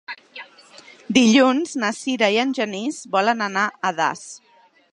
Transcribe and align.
Dilluns 1.17 1.75
na 1.83 1.91
Sira 1.97 2.29
i 2.37 2.39
en 2.45 2.55
Genís 2.61 2.99
volen 3.17 3.47
anar 3.49 3.67
a 3.89 3.93
Das. 4.01 4.25